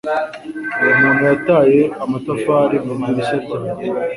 Umuntu 0.91 1.21
yataye 1.31 1.81
amatafari 2.03 2.75
mu 2.85 2.91
idirishya 3.01 3.37
ryanjye. 3.43 3.87